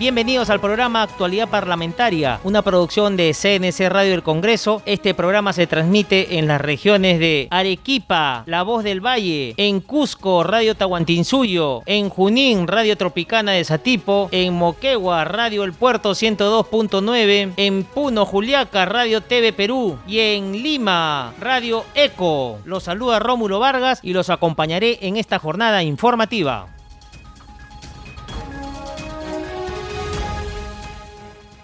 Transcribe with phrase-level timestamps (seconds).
[0.00, 4.80] Bienvenidos al programa Actualidad Parlamentaria, una producción de CNC Radio del Congreso.
[4.86, 10.42] Este programa se transmite en las regiones de Arequipa, La Voz del Valle, en Cusco,
[10.42, 17.84] Radio Tahuantinsuyo, en Junín, Radio Tropicana de Satipo, en Moquegua, Radio El Puerto 102.9, en
[17.84, 22.58] Puno, Juliaca, Radio TV Perú y en Lima, Radio Eco.
[22.64, 26.68] Los saluda Rómulo Vargas y los acompañaré en esta jornada informativa.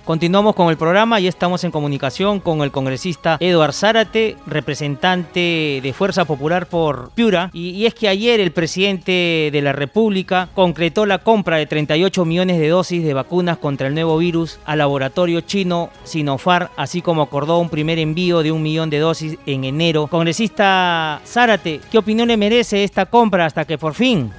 [0.07, 5.93] Continuamos con el programa y estamos en comunicación con el congresista Eduard Zárate, representante de
[5.93, 7.51] Fuerza Popular por Piura.
[7.53, 12.61] Y, es que ayer el presidente de la República concretó la compra de 38 millones
[12.61, 17.59] de dosis de vacunas contra el nuevo virus al laboratorio chino Sinopharm, así como acordó
[17.59, 20.07] un primer envío de un millón de dosis en enero.
[20.07, 24.31] Congresista Zárate, ¿qué opinión le merece esta compra hasta que por fin?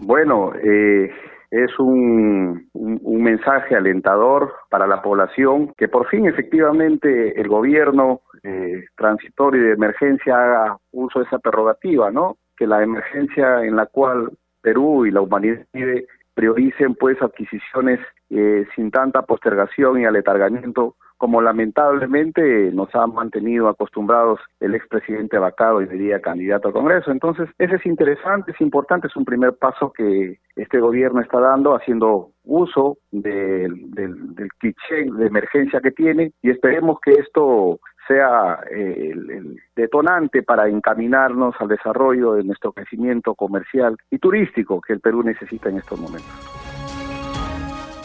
[0.00, 1.08] Bueno, eh
[1.50, 8.84] es un, un, mensaje alentador para la población que por fin efectivamente el gobierno eh,
[8.96, 12.36] transitorio y de emergencia haga uso de esa prerrogativa, ¿no?
[12.56, 14.30] Que la emergencia en la cual
[14.62, 17.98] Perú y la humanidad vive prioricen pues adquisiciones
[18.30, 25.82] eh, sin tanta postergación y aletargamiento como lamentablemente nos ha mantenido acostumbrados el expresidente Bacado
[25.82, 27.10] y diría candidato al Congreso.
[27.10, 31.76] Entonces, ese es interesante, es importante, es un primer paso que este gobierno está dando,
[31.76, 38.60] haciendo uso del, del, del cliché de emergencia que tiene y esperemos que esto sea
[38.70, 45.00] eh, el, detonante para encaminarnos al desarrollo de nuestro crecimiento comercial y turístico que el
[45.00, 46.59] Perú necesita en estos momentos.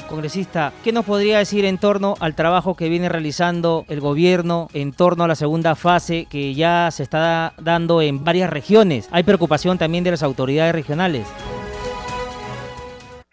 [0.07, 4.93] Congresista, ¿qué nos podría decir en torno al trabajo que viene realizando el gobierno en
[4.93, 9.09] torno a la segunda fase que ya se está dando en varias regiones?
[9.11, 11.25] Hay preocupación también de las autoridades regionales.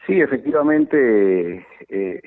[0.06, 2.20] Sí, efectivamente eh,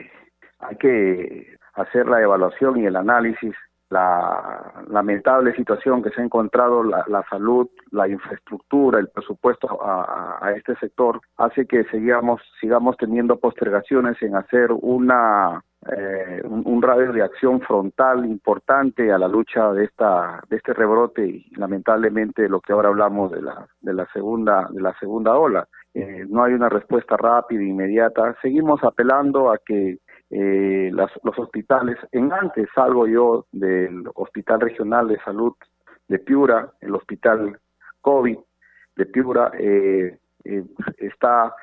[0.60, 3.54] hay que hacer la evaluación y el análisis
[3.96, 10.76] la lamentable situación que se ha encontrado la, salud, la infraestructura, el presupuesto a, este
[10.76, 15.64] sector hace que sigamos sigamos teniendo postergaciones en hacer una
[15.96, 21.26] eh, un, radio de acción frontal importante a la lucha de esta de este rebrote
[21.26, 25.68] y lamentablemente lo que ahora hablamos de la de la segunda de la segunda ola.
[25.94, 28.36] Eh, no hay una respuesta rápida e inmediata.
[28.42, 30.00] Seguimos apelando a que
[30.30, 31.98] eh, los hospitales.
[32.12, 35.54] En antes salgo yo del Hospital Regional de Salud
[36.08, 37.60] de Piura, el Hospital
[38.02, 38.38] COVID
[38.96, 40.64] de Piura, eh, eh,
[40.98, 41.54] está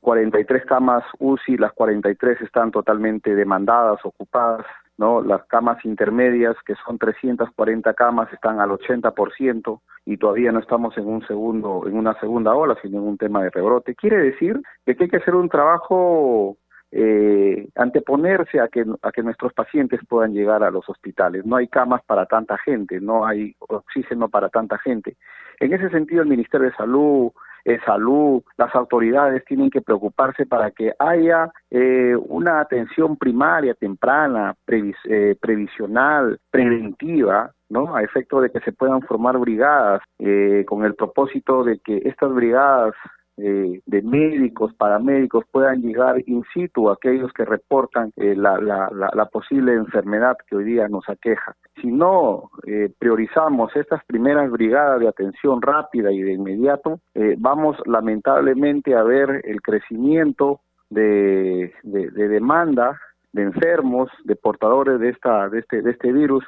[0.00, 4.64] 43 camas UCI, las 43 están totalmente demandadas, ocupadas,
[4.96, 5.20] ¿no?
[5.20, 11.06] Las camas intermedias, que son 340 camas, están al 80% y todavía no estamos en
[11.06, 13.94] un segundo, en una segunda ola, sino en un tema de rebrote.
[13.94, 16.56] Quiere decir que hay que hacer un trabajo
[16.92, 21.44] eh, anteponerse a que, a que nuestros pacientes puedan llegar a los hospitales.
[21.44, 25.16] No hay camas para tanta gente, no hay oxígeno para tanta gente.
[25.60, 27.32] En ese sentido, el Ministerio de Salud,
[27.84, 35.36] Salud, las autoridades tienen que preocuparse para que haya eh, una atención primaria, temprana, eh,
[35.40, 37.96] previsional, preventiva, ¿no?
[37.96, 42.32] A efecto de que se puedan formar brigadas eh, con el propósito de que estas
[42.32, 42.94] brigadas
[43.38, 48.88] eh, de médicos, paramédicos puedan llegar in situ a aquellos que reportan eh, la, la,
[48.90, 51.54] la, posible enfermedad que hoy día nos aqueja.
[51.82, 57.00] Si no eh, priorizamos estas primeras brigadas de atención rápida y de inmediato,
[57.38, 62.98] vamos lamentablemente a ver el crecimiento de, de, de demanda
[63.32, 66.42] de enfermos, de portadores de esta de este de este virus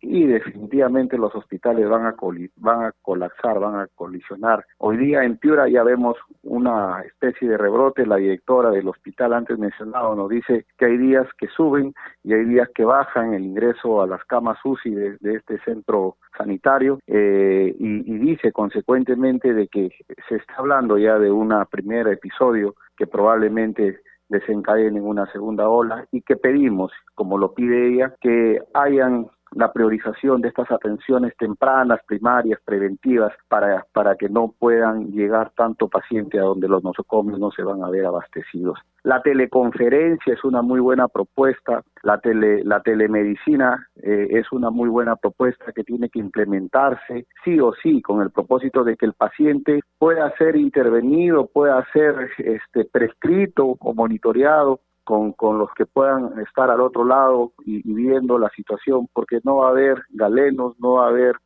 [0.00, 2.14] y definitivamente los hospitales van a
[2.56, 4.64] van a colapsar, van a colisionar.
[4.78, 9.58] Hoy día en Piura ya vemos una especie de rebrote, la directora del hospital antes
[9.58, 14.02] mencionado nos dice que hay días que suben y hay días que bajan el ingreso
[14.02, 19.90] a las camas UCI de, este centro sanitario eh, y, y dice consecuentemente de que
[20.28, 26.20] se está hablando ya de un primer episodio que probablemente desencadenen una segunda ola y
[26.22, 32.60] que pedimos, como lo pide ella, que hayan la priorización de estas atenciones tempranas, primarias,
[32.64, 37.62] preventivas, para, para que no puedan llegar tanto paciente a donde los nosocomios no se
[37.62, 38.78] van a ver abastecidos.
[39.04, 44.88] La teleconferencia es una muy buena propuesta, la, tele, la telemedicina eh, es una muy
[44.88, 49.14] buena propuesta que tiene que implementarse sí o sí con el propósito de que el
[49.14, 56.38] paciente pueda ser intervenido, pueda ser este, prescrito o monitoreado con, con los que puedan
[56.40, 60.96] estar al otro lado y, viendo la situación, porque no va a haber galenos, no
[60.96, 61.36] va a haber,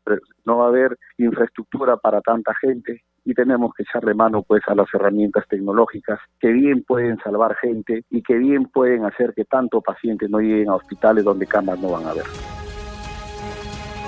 [0.45, 4.75] no va a haber infraestructura para tanta gente y tenemos que echarle mano pues a
[4.75, 9.81] las herramientas tecnológicas que bien pueden salvar gente y que bien pueden hacer que tanto
[9.81, 12.25] pacientes no lleguen a hospitales donde camas no van a haber.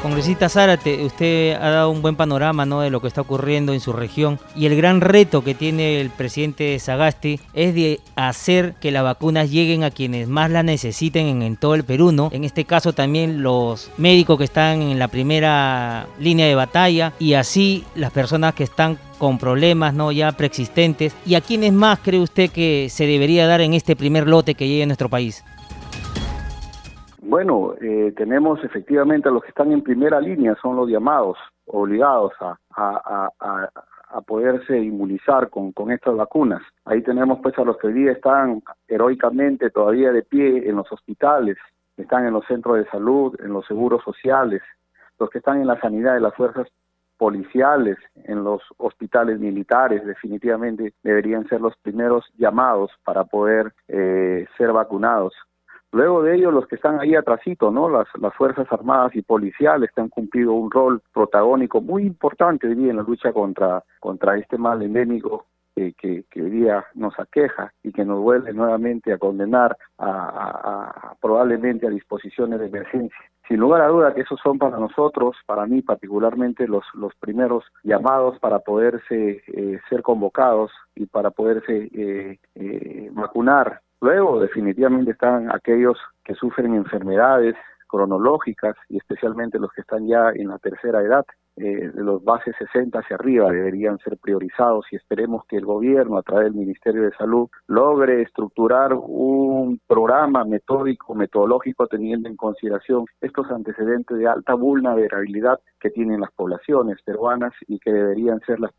[0.05, 2.83] Congresista Zárate, usted ha dado un buen panorama ¿no?
[2.83, 6.11] de lo que está ocurriendo en su región y el gran reto que tiene el
[6.11, 11.57] presidente Sagasti es de hacer que las vacunas lleguen a quienes más las necesiten en,
[11.57, 12.29] todo el Perú, ¿no?
[12.35, 17.33] En este caso también los médicos que están en la primera línea de batalla y
[17.33, 22.21] así las personas que están con problemas no ya preexistentes y a quienes más cree
[22.21, 25.45] usted que se debería dar en este primer lote que llegue a nuestro país.
[27.27, 32.33] Bueno, eh, tenemos efectivamente a los que están en primera línea, son los llamados, obligados
[32.41, 33.31] a,
[34.27, 36.63] poderse inmunizar con, con estas vacunas.
[36.85, 40.91] Ahí tenemos pues a los que hoy día están heroicamente todavía de pie en los
[40.93, 41.57] hospitales,
[41.97, 44.63] están en los centros de salud, en los seguros sociales,
[45.19, 46.69] los que están en la sanidad de las fuerzas
[47.17, 54.73] policiales, en los hospitales militares, definitivamente deberían ser los primeros llamados para poder eh, ser
[54.73, 55.35] vacunados.
[55.95, 57.89] Luego de ello, los que están ahí atrásito, ¿no?
[57.89, 62.97] Las, Fuerzas Armadas y Policiales que han cumplido un rol protagónico muy importante día en
[62.97, 65.47] la lucha contra, contra este mal endémico
[65.77, 65.95] que,
[66.29, 71.91] que, hoy día nos aqueja y que nos vuelve nuevamente a condenar a, probablemente a
[71.91, 73.17] disposiciones de emergencia.
[73.47, 77.63] Sin lugar a duda que esos son para nosotros, para mí particularmente, los, los primeros
[77.85, 85.51] llamados para poderse eh, ser convocados y para poderse eh, eh, vacunar Luego, definitivamente están
[85.51, 85.97] aquellos
[86.27, 87.55] que sufren enfermedades
[87.89, 91.25] cronológicas y especialmente los que están ya en la tercera edad,
[91.57, 96.23] eh, los bases 60 hacia arriba deberían ser priorizados y esperemos que el gobierno a
[96.23, 103.51] través del Ministerio de Salud logre estructurar un programa metódico, metodológico teniendo en consideración estos
[103.51, 108.73] antecedentes de alta vulnerabilidad que tienen las poblaciones peruanas y que deberían ser las,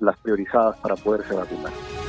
[0.00, 2.01] las priorizadas para poderse vacunar.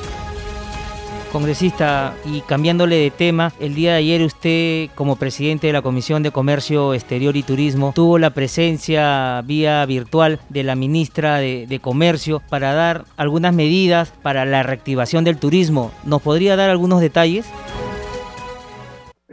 [1.33, 6.21] Congresista, y cambiándole de tema, el día de ayer usted, como presidente de la Comisión
[6.21, 12.39] de Comercio Exterior y Turismo, tuvo la presencia vía virtual de la ministra de, Comercio
[12.49, 15.91] para dar algunas medidas para la reactivación del turismo.
[16.05, 17.47] ¿Nos podría dar algunos detalles?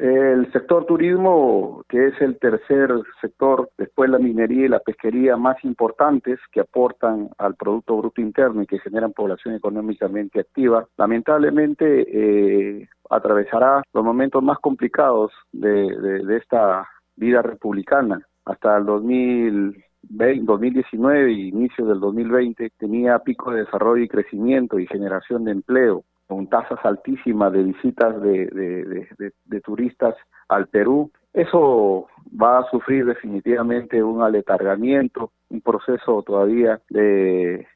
[0.00, 5.62] El sector turismo, que es el tercer sector, después la minería y la pesquería más
[5.62, 12.88] importantes que aportan al Producto Bruto Interno y que generan población económicamente activa, lamentablemente eh,
[13.10, 18.26] atravesará los momentos más complicados de, esta vida republicana.
[18.46, 24.86] Hasta el 2000 2019 y inicio del 2020 tenía pico de desarrollo y crecimiento y
[24.86, 28.84] generación de empleo con tasas altísimas de visitas de, de,
[29.18, 30.14] de, de, turistas
[30.48, 31.10] al Perú.
[31.32, 32.06] Eso
[32.40, 37.66] va a sufrir definitivamente un aletargamiento, un proceso todavía de,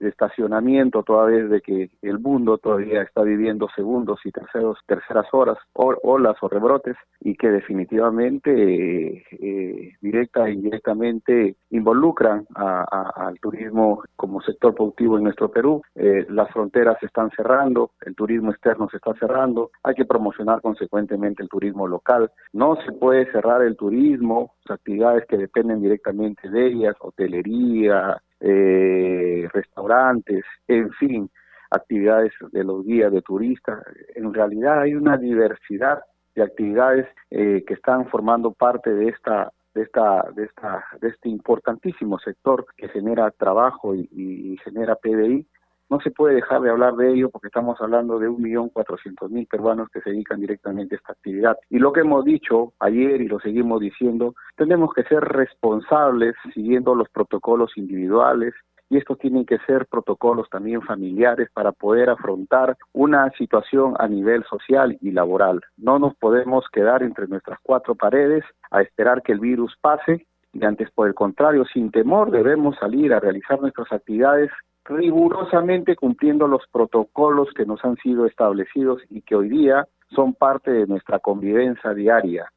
[0.00, 5.58] estacionamiento toda vez de que el mundo todavía está viviendo segundos y terceros, terceras horas,
[5.74, 12.84] olas o rebrotes, y que definitivamente eh, directa e indirectamente involucran a,
[13.14, 15.82] al turismo como sector productivo en nuestro Perú.
[15.94, 20.60] Eh, las fronteras se están cerrando, el turismo externo se está cerrando, hay que promocionar
[20.60, 22.30] consecuentemente el turismo local.
[22.52, 30.44] No se puede cerrar el turismo, actividades que dependen directamente de ellas, hotelería, eh, restaurantes,
[30.68, 31.30] en fin,
[31.70, 33.82] actividades de los guías de turistas.
[34.14, 36.02] En realidad hay una diversidad
[36.34, 41.28] de actividades eh, que están formando parte de esta de esta de esta de este
[41.30, 45.46] importantísimo sector que genera trabajo y, y genera PDI
[45.92, 49.30] no se puede dejar de hablar de ello porque estamos hablando de un millón cuatrocientos
[49.30, 51.58] mil peruanos que se dedican directamente a esta actividad.
[51.68, 56.94] Y lo que hemos dicho ayer y lo seguimos diciendo, tenemos que ser responsables siguiendo
[56.94, 58.54] los protocolos individuales,
[58.88, 64.44] y estos tienen que ser protocolos también familiares para poder afrontar una situación a nivel
[64.44, 65.60] social y laboral.
[65.76, 70.64] No nos podemos quedar entre nuestras cuatro paredes a esperar que el virus pase y
[70.64, 74.50] antes por el contrario, sin temor debemos salir a realizar nuestras actividades
[74.84, 80.70] rigurosamente cumpliendo los protocolos que nos han sido establecidos y que hoy día son parte
[80.70, 82.50] de nuestra convivencia diaria.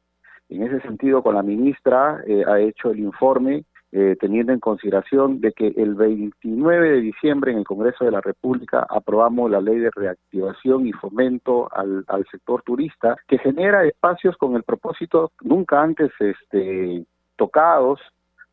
[0.48, 5.40] En ese sentido, con la ministra eh, ha hecho el informe eh, teniendo en consideración
[5.40, 9.78] de que el 29 de diciembre en el Congreso de la República aprobamos la ley
[9.78, 15.82] de reactivación y fomento al, al sector turista, que genera espacios con el propósito nunca
[15.82, 17.06] antes este,
[17.36, 18.00] tocados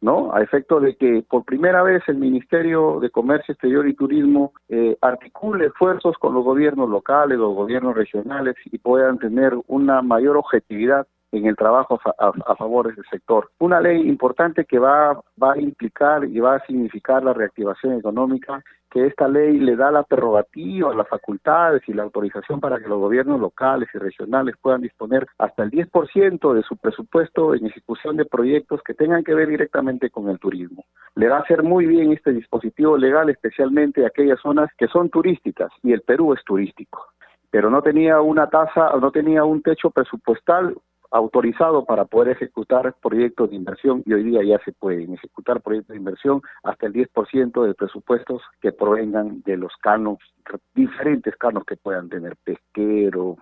[0.04, 0.36] ¿no?
[0.36, 4.98] A efecto de que por primera vez el Ministerio de Comercio Exterior y Turismo eh,
[5.02, 11.08] articule esfuerzos con los gobiernos locales, los gobiernos regionales y puedan tener una mayor objetividad
[11.34, 13.50] en el trabajo a, favor de ese sector.
[13.60, 18.64] Una ley importante que va, va a implicar y va a significar la reactivación económica,
[18.92, 23.00] que esta ley le da la prerrogativa, las facultades y la autorización para que los
[23.00, 28.26] gobiernos locales y regionales puedan disponer hasta el 10% de su presupuesto en ejecución de
[28.26, 30.86] proyectos que tengan que ver directamente con el turismo.
[31.16, 35.10] Le va a hacer muy bien este dispositivo legal, especialmente a aquellas zonas que son
[35.10, 37.08] turísticas y el Perú es turístico
[37.54, 40.76] pero no tenía una tasa, no tenía un techo presupuestal
[41.14, 45.94] autorizado para poder ejecutar proyectos de inversión y hoy día ya se pueden ejecutar proyectos
[45.94, 50.18] de inversión hasta el 10% de presupuestos que provengan de los canos,
[50.74, 53.38] diferentes canos que puedan tener, pesquero,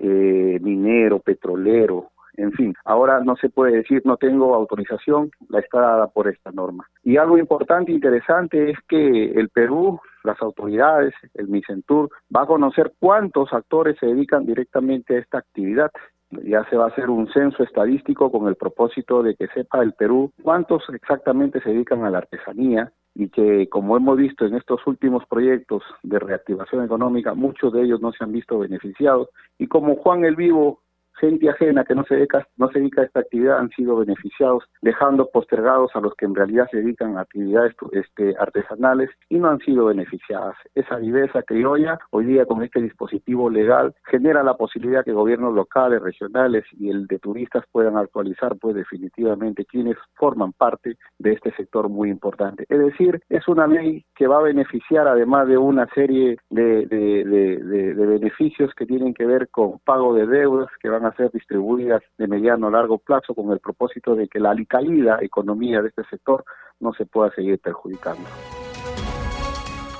[0.00, 5.80] eh, minero, petrolero, en fin, ahora no se puede decir no tengo autorización, la está
[5.80, 6.86] dada por esta norma.
[7.02, 12.46] Y algo importante e interesante es que el Perú, las autoridades, el MICENTUR, va a
[12.46, 15.90] conocer cuántos actores se dedican directamente a esta actividad
[16.30, 19.92] ya se va a hacer un censo estadístico con el propósito de que sepa el
[19.92, 24.86] Perú cuántos exactamente se dedican a la artesanía y que, como hemos visto en estos
[24.86, 29.28] últimos proyectos de reactivación económica, muchos de ellos no se han visto beneficiados.
[29.58, 30.80] Y como Juan el Vivo
[31.18, 34.64] gente ajena que no se dedica, no se dedica a esta actividad han sido beneficiados,
[34.82, 39.48] dejando postergados a los que en realidad se dedican a actividades este, artesanales y no
[39.48, 40.56] han sido beneficiadas.
[40.74, 46.02] Esa viveza criolla, hoy día con este dispositivo legal, genera la posibilidad que gobiernos locales,
[46.02, 51.88] regionales y el de turistas puedan actualizar, pues definitivamente, quienes forman parte de este sector
[51.88, 52.66] muy importante.
[52.68, 57.24] Es decir, es una ley que va a beneficiar además de una serie de, de,
[57.24, 61.30] de, de beneficios que tienen que ver con pago de deudas, que van a ser
[61.30, 65.88] distribuidas de mediano a largo plazo con el propósito de que la alicalida economía de
[65.88, 66.44] este sector
[66.80, 68.28] no se pueda seguir perjudicando.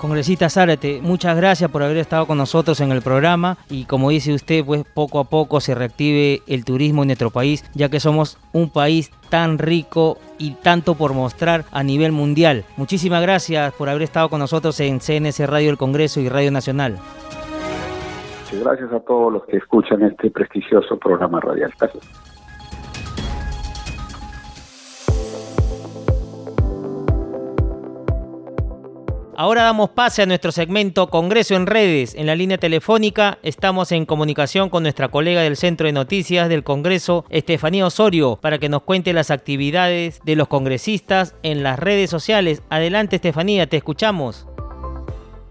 [0.00, 4.34] Congresista Zárate, muchas gracias por haber estado con nosotros en el programa y como dice
[4.34, 8.38] usted, pues poco a poco se reactive el turismo en nuestro país, ya que somos
[8.52, 12.64] un país tan rico y tanto por mostrar a nivel mundial.
[12.76, 16.98] Muchísimas gracias por haber estado con nosotros en CNS Radio del Congreso y Radio Nacional.
[18.52, 21.72] Gracias a todos los que escuchan este prestigioso programa radial.
[21.78, 22.04] Gracias.
[29.38, 32.14] Ahora damos pase a nuestro segmento Congreso en redes.
[32.14, 36.64] En la línea telefónica estamos en comunicación con nuestra colega del Centro de Noticias del
[36.64, 42.08] Congreso, Estefanía Osorio, para que nos cuente las actividades de los congresistas en las redes
[42.08, 42.62] sociales.
[42.70, 44.46] Adelante Estefanía, te escuchamos.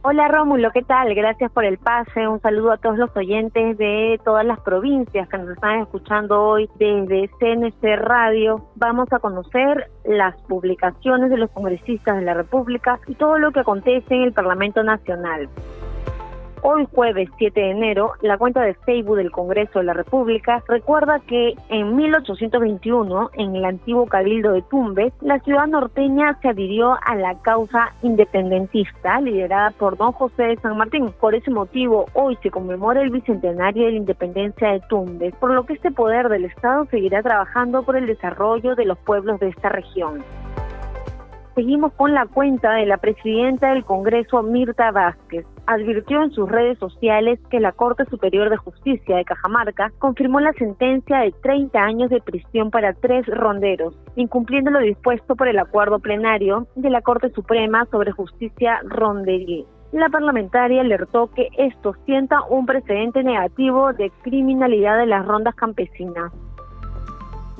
[0.07, 1.15] Hola Rómulo, ¿qué tal?
[1.15, 2.27] Gracias por el pase.
[2.27, 6.69] Un saludo a todos los oyentes de todas las provincias que nos están escuchando hoy
[6.77, 8.69] desde CNC Radio.
[8.75, 13.61] Vamos a conocer las publicaciones de los congresistas de la República y todo lo que
[13.61, 15.49] acontece en el Parlamento Nacional.
[16.67, 21.19] Hoy jueves 7 de enero, la cuenta de Facebook del Congreso de la República recuerda
[21.19, 27.13] que en 1821, en el antiguo Cabildo de Tumbes, la ciudad norteña se adhirió a
[27.13, 31.13] la causa independentista liderada por don José de San Martín.
[31.19, 35.67] Por ese motivo, hoy se conmemora el bicentenario de la independencia de Tumbes, por lo
[35.67, 39.69] que este poder del Estado seguirá trabajando por el desarrollo de los pueblos de esta
[39.69, 40.23] región.
[41.55, 45.45] Seguimos con la cuenta de la presidenta del Congreso, Mirta Vázquez.
[45.67, 50.51] Advirtió en sus redes sociales que la Corte Superior de Justicia de Cajamarca confirmó la
[50.51, 55.99] sentencia de 30 años de prisión para tres ronderos, incumpliendo lo dispuesto por el acuerdo
[55.99, 59.63] plenario de la Corte Suprema sobre Justicia Rondería.
[59.93, 66.33] La parlamentaria alertó que esto sienta un precedente negativo de criminalidad de las rondas campesinas.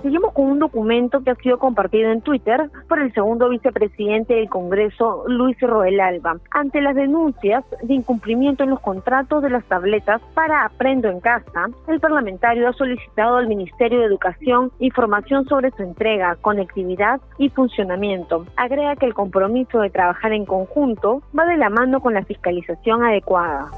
[0.05, 4.49] Seguimos con un documento que ha sido compartido en Twitter por el segundo vicepresidente del
[4.49, 10.21] Congreso, Luis Roel Alba, ante las denuncias de incumplimiento en los contratos de las tabletas
[10.35, 11.69] para Aprendo en Casa.
[11.87, 18.45] El parlamentario ha solicitado al Ministerio de Educación información sobre su entrega, conectividad y funcionamiento.
[18.57, 23.03] Agrega que el compromiso de trabajar en conjunto va de la mano con la fiscalización
[23.03, 23.71] adecuada.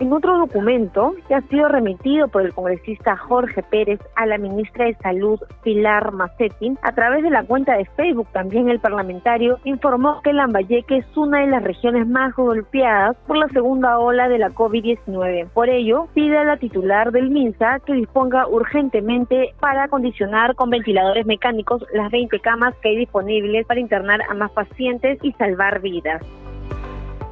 [0.00, 4.84] En otro documento que ha sido remitido por el congresista Jorge Pérez a la ministra
[4.84, 10.22] de Salud Pilar Macetti, a través de la cuenta de Facebook también el parlamentario informó
[10.22, 14.50] que Lambayeque es una de las regiones más golpeadas por la segunda ola de la
[14.50, 15.48] COVID-19.
[15.48, 21.26] Por ello, pide a la titular del MINSA que disponga urgentemente para acondicionar con ventiladores
[21.26, 26.22] mecánicos las 20 camas que hay disponibles para internar a más pacientes y salvar vidas.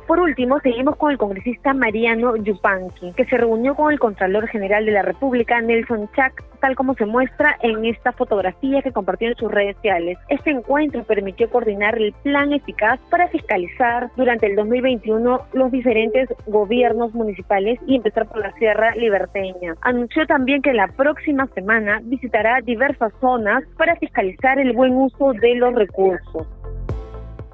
[0.06, 4.86] Por último, seguimos con el congresista Mariano Yupanqui, que se reunió con el Contralor General
[4.86, 9.34] de la República, Nelson Chak, tal como se muestra en esta fotografía que compartió en
[9.34, 10.16] sus redes sociales.
[10.28, 17.12] Este encuentro permitió coordinar el plan eficaz para fiscalizar durante el 2021 los diferentes gobiernos
[17.12, 19.75] municipales y empezar por la Sierra Liberteña.
[19.80, 25.56] Anunció también que la próxima semana visitará diversas zonas para fiscalizar el buen uso de
[25.56, 26.46] los recursos.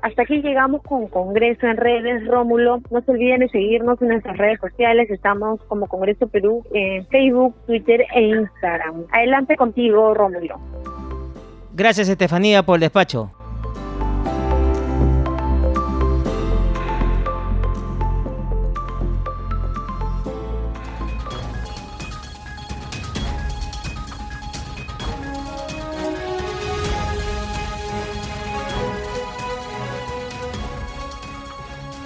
[0.02, 2.80] Hasta aquí llegamos con Congreso en redes, Rómulo.
[2.90, 5.08] No se olviden de seguirnos en nuestras redes sociales.
[5.10, 9.04] Estamos como Congreso Perú en Facebook, Twitter e Instagram.
[9.12, 10.58] Adelante contigo, Rómulo.
[11.74, 13.30] Gracias, Estefanía, por el despacho.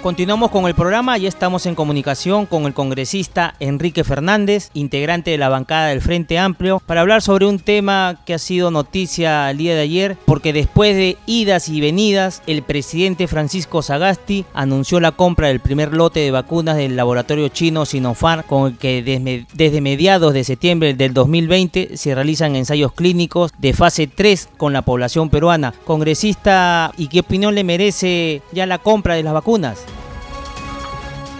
[0.07, 5.37] Continuamos con el programa y estamos en comunicación con el congresista Enrique Fernández, integrante de
[5.37, 9.57] la bancada del Frente Amplio, para hablar sobre un tema que ha sido noticia el
[9.57, 15.11] día de ayer, porque después de idas y venidas, el presidente Francisco Sagasti anunció la
[15.11, 20.33] compra del primer lote de vacunas del laboratorio chino Sinopharm, con el que desde, mediados
[20.33, 25.73] de septiembre del 2020 se realizan ensayos clínicos de fase 3 con la población peruana.
[25.83, 29.83] Congresista, ¿y qué opinión le merece ya la compra de las vacunas?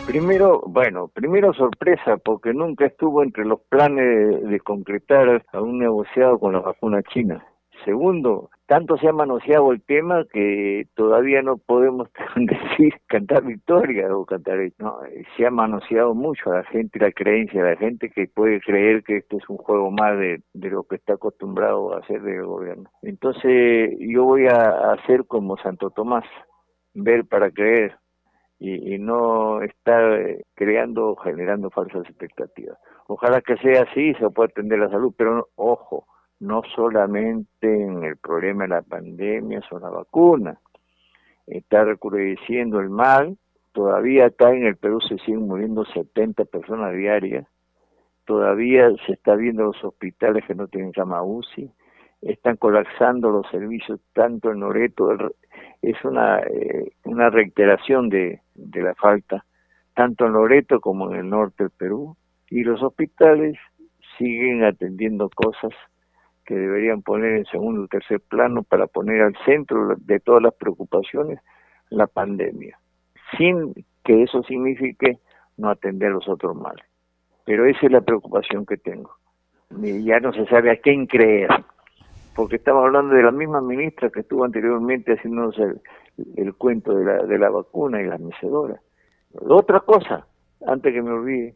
[0.08, 6.40] Primero, bueno, primero sorpresa porque nunca estuvo entre los planes de concretar a un negociado
[6.40, 7.46] con la vacuna china.
[7.84, 14.26] Segundo, tanto se ha manoseado el tema que todavía no podemos decir cantar victoria o
[14.26, 14.98] cantar no
[15.36, 19.04] se ha manoseado mucho a la gente la creencia de la gente que puede creer
[19.04, 22.46] que esto es un juego más de, de lo que está acostumbrado a hacer el
[22.46, 26.26] gobierno entonces yo voy a hacer como Santo Tomás
[26.94, 27.96] ver para creer
[28.60, 32.78] y, no estar eh, creando o generando falsas expectativas.
[33.08, 36.08] Ojalá que sea así y se pueda atender la salud, pero ojo,
[36.40, 40.60] no solamente en el problema de la pandemia son la vacuna.
[41.46, 43.38] Está recrudeciendo el mal,
[43.74, 47.48] todavía acá en el Perú se siguen muriendo 70 personas diarias,
[48.26, 51.72] todavía se está viendo los hospitales que no tienen cama UCI,
[52.22, 55.15] están colapsando los servicios tanto en Loreto,
[55.82, 59.46] es una, eh, una reiteración de, de la falta,
[59.94, 62.16] tanto en Loreto como en el norte del Perú,
[62.50, 63.58] y los hospitales
[64.18, 65.72] siguen atendiendo cosas
[66.46, 70.54] que deberían poner en segundo o tercer plano para poner al centro de todas las
[70.54, 71.40] preocupaciones
[71.90, 72.80] la pandemia,
[73.38, 75.20] sin que eso signifique
[75.58, 76.86] no atender los otros males.
[77.46, 79.12] Pero esa es la preocupación que tengo.
[79.70, 81.50] ya no se sabe a quién creer
[82.38, 85.56] porque estamos hablando de la misma ministra que estuvo anteriormente haciéndonos
[86.36, 88.80] el, cuento de la, de la vacuna y las mecedoras.
[89.41, 90.28] Otra cosa,
[90.67, 91.56] antes que me olvide,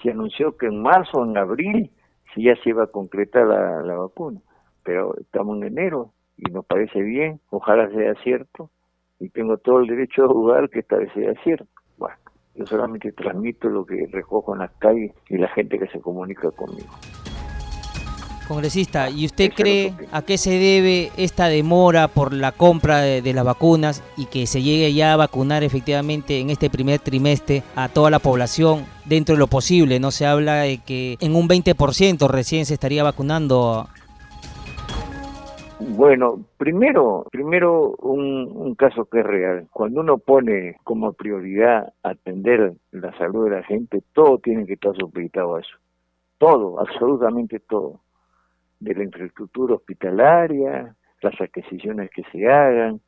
[0.00, 1.90] se anunció que en marzo en abril
[2.32, 4.40] si ya se iba a concretar la, la vacuna,
[4.84, 8.70] pero estamos en enero y nos parece bien, ojalá sea cierto,
[9.18, 11.66] y tengo todo el derecho a jugar que esta vez sea cierto.
[11.98, 12.16] Bueno,
[12.54, 16.48] yo solamente transmito lo que recojo en las calles y la gente que se comunica
[16.52, 16.90] conmigo.
[18.46, 23.44] Congresista, ¿y usted cree a qué se debe esta demora por la compra de, las
[23.44, 28.10] vacunas y que se llegue ya a vacunar efectivamente en este primer trimestre a toda
[28.10, 29.98] la población dentro de lo posible?
[29.98, 33.88] No se habla de que en un 20% recién se estaría vacunando.
[35.78, 39.66] Bueno, primero, primero un, un caso que es real.
[39.72, 44.96] Cuando uno pone como prioridad atender la salud de la gente, todo tiene que estar
[44.96, 45.76] supeditado a eso.
[46.38, 48.00] Todo, absolutamente todo
[48.80, 53.00] de la infraestructura hospitalaria, las adquisiciones que se hagan,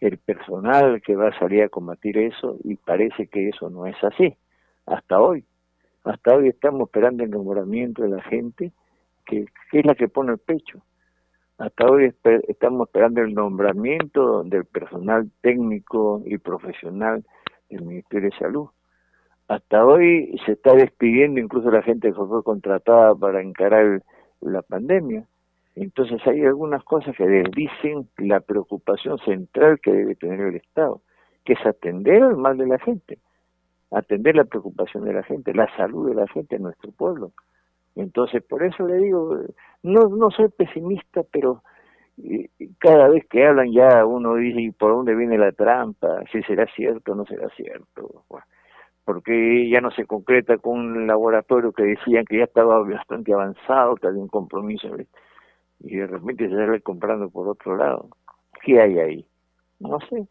[0.00, 3.96] el personal que va a salir a combatir eso y parece que eso no es
[4.02, 4.36] así,
[4.86, 5.44] hasta hoy.
[6.04, 8.72] Hasta hoy estamos esperando el nombramiento de la gente
[9.24, 10.82] que, es la que pone el pecho.
[11.56, 12.12] Hasta hoy
[12.48, 17.24] estamos esperando el nombramiento del personal técnico y profesional
[17.70, 18.68] del Ministerio de Salud.
[19.48, 24.02] Hasta hoy se está despidiendo incluso la gente que fue contratada para encarar el,
[24.50, 25.24] la pandemia.
[25.76, 31.00] Entonces hay algunas cosas que dicen la preocupación central que debe tener el Estado,
[31.44, 33.18] que es atender al mal de la gente,
[33.90, 37.32] atender la preocupación de la gente, la salud de la gente en nuestro pueblo.
[37.96, 39.36] Entonces, por eso le digo,
[39.82, 41.62] no, no soy pesimista, pero
[42.22, 46.22] eh, cada vez que hablan ya uno dice, por dónde viene la trampa?
[46.30, 48.24] ¿Si será cierto o no será cierto?
[49.04, 53.96] Porque ya no se concreta con un laboratorio que decían que ya estaba bastante avanzado,
[53.96, 54.88] que había un compromiso,
[55.80, 58.08] y de repente se sale comprando por otro lado.
[58.62, 59.26] ¿Qué hay ahí?
[59.78, 60.26] No sé.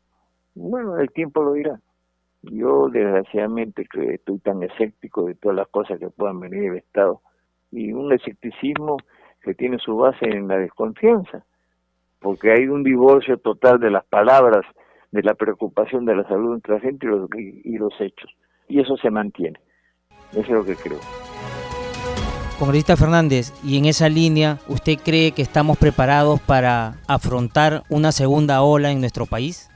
[0.55, 1.79] Bueno, el tiempo lo dirá.
[2.41, 7.21] Yo, desgraciadamente, que estoy tan escéptico de todas las cosas que puedan venir del Estado,
[7.71, 8.97] y un escepticismo
[9.41, 11.45] que tiene su base en la desconfianza,
[12.19, 14.65] porque hay un divorcio total de las palabras,
[15.11, 18.35] de la preocupación de la salud entre la gente y los, y los hechos
[18.67, 19.59] y eso se mantiene.
[20.31, 20.99] Eso es lo que creo.
[22.59, 28.61] Congresista Fernández, y en esa línea, ¿usted cree que estamos preparados para afrontar una segunda
[28.61, 29.69] ola en nuestro país?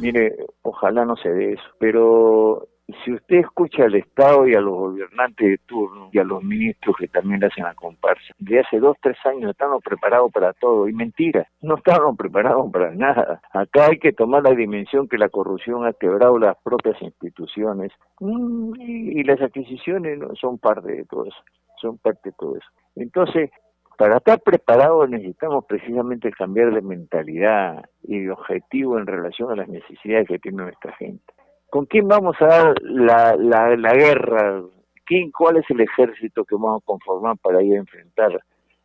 [0.00, 2.68] Mire, ojalá no se dé eso, pero
[3.02, 6.96] si usted escucha al Estado y a los gobernantes de turno y a los ministros
[6.98, 10.92] que también hacen la comparsa, de hace dos, tres años estamos preparados para todo, y
[10.92, 13.40] mentira, no estamos preparados para nada.
[13.52, 18.74] Acá hay que tomar la dimensión que la corrupción ha quebrado las propias instituciones mm,
[18.80, 21.38] y, las adquisiciones son parte de todo eso,
[21.80, 22.68] son parte de todo eso.
[22.96, 23.50] Entonces,
[23.96, 29.68] para estar preparados necesitamos precisamente cambiar de mentalidad y de objetivo en relación a las
[29.68, 31.32] necesidades que tiene nuestra gente.
[31.74, 34.62] ¿Con quién vamos a dar la, la, guerra?
[35.04, 38.40] ¿Quién, ¿Cuál es el ejército que vamos a conformar para ir a enfrentar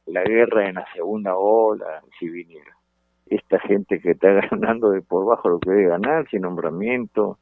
[0.08, 2.75] la guerra en la segunda ola, si viniera?
[3.28, 7.38] Esta gente que está ganando de por bajo lo que debe ganar, sin nombramiento,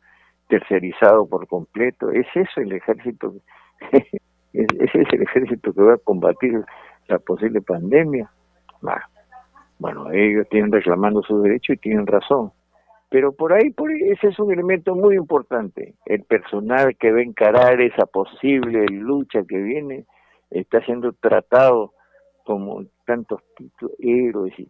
[0.50, 3.34] tercerizado por completo, ¿es eso el ejército?
[4.52, 6.62] ¿Ese es el ejército que va a combatir
[7.08, 8.30] la posible pandemia?
[9.80, 12.52] Bueno, ellos tienen reclamando su derecho y tienen razón.
[13.10, 15.96] Pero por ahí, por ese es un elemento muy importante.
[16.06, 20.06] El personal que va a encarar esa posible lucha que viene
[20.50, 21.94] está siendo tratado
[22.44, 23.96] como tantos títulos,
[24.58, 24.70] y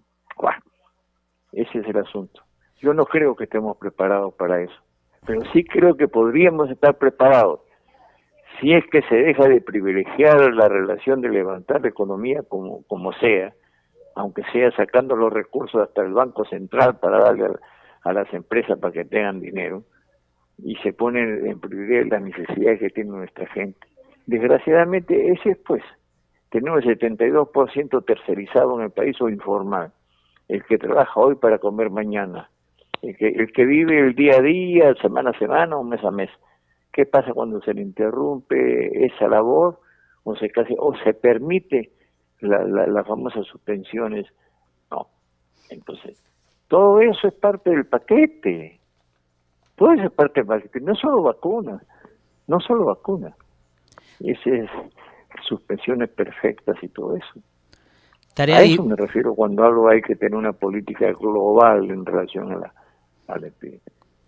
[1.53, 2.41] Ese es el asunto.
[2.79, 4.75] Yo no creo que estemos preparados para eso,
[5.25, 7.61] pero sí creo que podríamos estar preparados
[8.59, 13.13] si es que se deja de privilegiar la relación de levantar la economía como, como
[13.13, 13.53] sea,
[14.15, 17.59] aunque sea sacando los recursos hasta el Banco Central para darle a
[18.05, 19.83] las empresas para que tengan dinero
[20.59, 23.87] y se ponen en prioridad las necesidades que tiene nuestra gente.
[24.25, 25.83] Desgraciadamente ese es pues,
[26.49, 29.91] tenemos el 72% tercerizado en el país o informal,
[30.47, 32.49] el que trabaja hoy para comer mañana,
[33.01, 36.11] el que, el que vive el día a día, semana a semana o mes a
[36.11, 36.29] mes.
[36.91, 39.79] ¿Qué pasa cuando se le interrumpe esa labor
[40.23, 41.91] o se, casi, o se permite
[42.39, 44.25] las la, famosas suspensiones?
[44.89, 45.07] No.
[45.69, 46.23] Entonces,
[46.67, 48.79] todo eso es parte del paquete.
[49.75, 50.79] Todo eso es parte del paquete.
[50.81, 51.81] No solo vacunas,
[52.47, 53.33] no solo vacunas.
[54.19, 54.69] Ese es
[55.43, 57.39] suspensiones perfectas y todo eso.
[58.37, 62.55] a eso me refiero cuando hablo hay que tener una política global en relación a
[62.57, 62.73] la,
[63.27, 63.81] a la epidemia.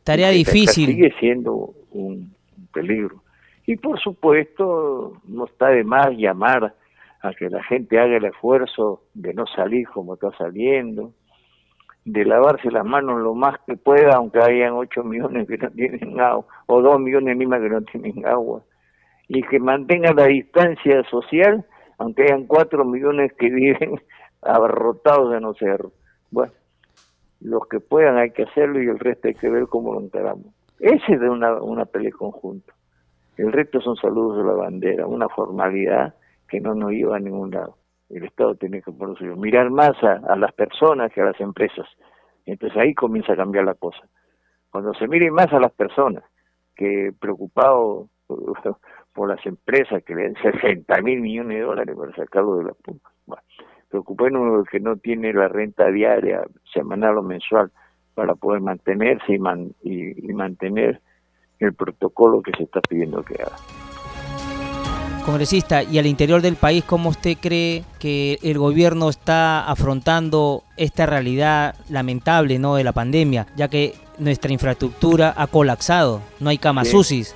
[0.04, 0.88] Tarea difícil.
[0.88, 2.34] Sigue siendo un,
[2.74, 3.24] peligro.
[3.66, 6.76] Y por supuesto, no está de más llamar
[7.22, 11.14] a que la gente haga el esfuerzo de no salir como está saliendo,
[12.06, 16.20] de lavarse las manos lo más que pueda, aunque hayan 8 millones que no tienen
[16.20, 18.64] agua, o 2 millones más que no tienen agua,
[19.28, 21.66] y que mantenga la distancia social,
[21.98, 24.00] aunque hayan 4 millones que viven
[24.42, 25.92] abarrotados en los cerros.
[26.32, 26.54] Bueno,
[27.42, 30.48] los que puedan hay que hacerlo y el resto hay que ver cómo lo encaramos.
[30.80, 32.74] Ese es de una, una pelea conjunta.
[33.38, 36.16] El resto son saludos de la bandera, una formalidad
[36.48, 37.79] que no nos lleva a ningún lado
[38.10, 41.88] el Estado tiene que producir, mirar más a, las personas que a las empresas.
[42.46, 44.08] Entonces ahí comienza a cambiar la cosa.
[44.72, 46.24] Cuando se mire más a las personas
[46.76, 48.08] que preocupado
[49.14, 52.74] por, las empresas que le den 60 mil millones de dólares para sacarlo de la
[52.74, 53.10] punta.
[53.92, 56.44] Bueno, que no tiene la renta diaria,
[56.74, 57.72] semanal o mensual
[58.14, 61.02] para poder mantenerse y mantener
[61.60, 63.56] el protocolo que se está pidiendo que haga.
[65.30, 71.06] Congresista, y al interior del país, ¿cómo usted cree que el gobierno está afrontando esta
[71.06, 72.74] realidad lamentable ¿no?
[72.74, 77.36] de la pandemia, ya que nuestra infraestructura ha colapsado, no hay camas UCIs?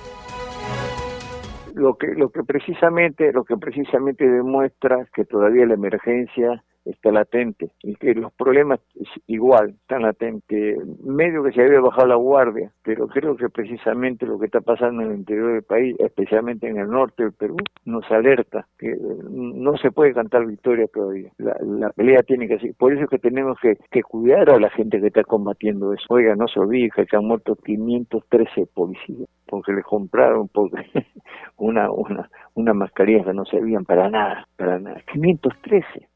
[1.74, 7.70] Lo que, lo que precisamente, lo que precisamente demuestra que todavía la emergencia está latente
[7.82, 8.80] y que los problemas
[9.26, 10.78] igual están latentes.
[11.02, 15.02] Medio que se había bajado la guardia, pero creo que precisamente lo que está pasando
[15.02, 18.96] en el interior del país, especialmente en el norte del Perú, nos alerta que
[19.30, 21.30] no se puede cantar victoria todavía.
[21.38, 22.74] La, pelea tiene que ser.
[22.74, 26.04] Por eso es que tenemos que, cuidar a la gente que está combatiendo eso.
[26.08, 30.84] Oiga, no se olvide que han muerto 513 policías porque les compraron porque
[31.56, 35.00] una, una, una mascarilla que no servían para nada, para nada.
[35.12, 36.08] 513.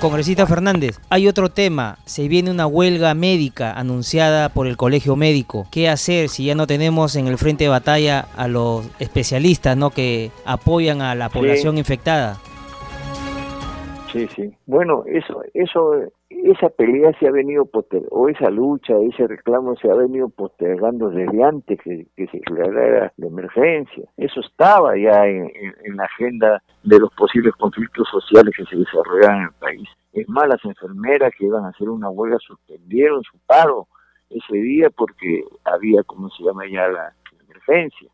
[0.00, 1.98] Congresista Fernández, hay otro tema.
[2.04, 5.66] Se viene una huelga médica anunciada por el Colegio Médico.
[5.70, 9.90] ¿Qué hacer si ya no tenemos en el frente de batalla a los especialistas ¿no?
[9.90, 12.36] que apoyan a la población infectada?
[14.16, 14.56] Sí, sí.
[14.66, 15.94] Bueno, eso, eso,
[16.30, 21.10] esa pelea se ha venido postergando, o esa lucha, ese reclamo se ha venido postergando
[21.10, 24.04] desde antes que, se declarara la emergencia.
[24.16, 25.50] Eso estaba ya en,
[25.96, 29.88] la agenda de los posibles conflictos sociales que se desarrollaban en el país.
[30.12, 33.86] Es más, las enfermeras que iban a hacer una huelga suspendieron su paro
[34.30, 37.14] ese día porque había, como se llama ya la,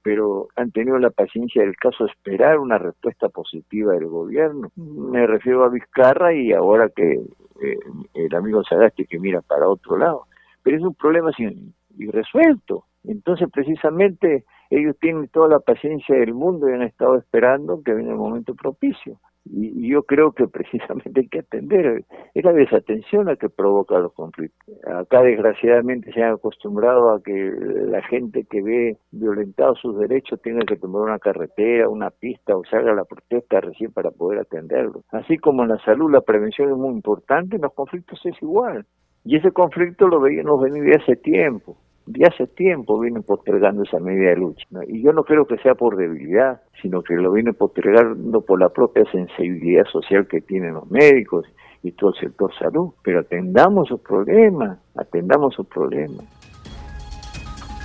[0.02, 4.70] pero han tenido la paciencia del caso de esperar una respuesta positiva del gobierno.
[4.76, 7.20] Me refiero a Vizcarra y ahora que
[7.62, 7.78] eh,
[8.14, 10.26] el amigo Sagasti que mira para otro lado.
[10.62, 12.84] Pero es un problema sin, irresuelto.
[13.04, 18.12] Entonces, precisamente, ellos tienen toda la paciencia del mundo y han estado esperando que venga
[18.12, 19.18] el momento propicio.
[19.44, 24.12] Y, yo creo que precisamente hay que atender, es la desatención la que provoca los
[24.12, 24.60] conflictos.
[24.86, 30.64] Acá desgraciadamente se han acostumbrado a que la gente que ve violentados sus derechos tenga
[30.64, 35.02] que tomar una carretera, una pista o salga a la protesta recién para poder atenderlo.
[35.10, 38.86] Así como en la salud la prevención es muy importante, en los conflictos es igual.
[39.24, 43.98] Y ese conflicto lo veíamos venir de hace tiempo de hace tiempo vienen postergando esa
[43.98, 44.66] medida de lucha.
[44.86, 48.68] Y yo no creo que sea por debilidad, sino que lo vienen postergando por la
[48.70, 51.46] propia sensibilidad social que tienen los médicos
[51.82, 52.90] y todo el sector salud.
[53.02, 56.41] Pero atendamos sus problemas, atendamos sus problemas.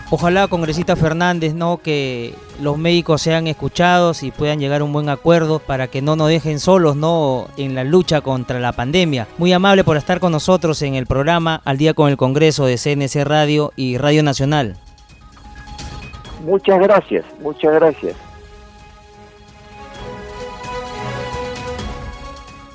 [0.09, 5.09] Ojalá, congresista Fernández, no que los médicos sean escuchados y puedan llegar a un buen
[5.09, 9.27] acuerdo para que no nos dejen solos, no en la lucha contra la pandemia.
[9.37, 12.77] Muy amable por estar con nosotros en el programa Al día con el Congreso de
[12.77, 14.77] CNC Radio y Radio Nacional.
[16.45, 18.26] Muchas gracias, muchas gracias.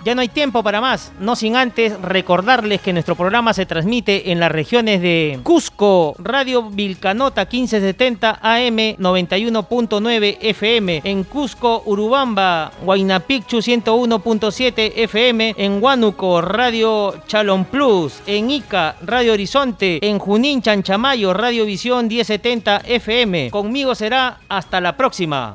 [0.05, 4.33] Ya no hay tiempo para más, no sin antes recordarles que nuestro programa se transmite
[4.33, 13.59] en las regiones de Cusco, Radio Vilcanota 1570 AM 91.9 FM, en Cusco, Urubamba, Huaynapichu
[13.59, 21.65] 101.7 FM, en Huánuco, Radio Chalon Plus, en Ica, Radio Horizonte, en Junín, Chanchamayo, Radio
[21.65, 23.51] Visión 1070 FM.
[23.51, 25.55] Conmigo será hasta la próxima.